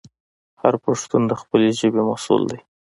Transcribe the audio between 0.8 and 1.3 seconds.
پښتون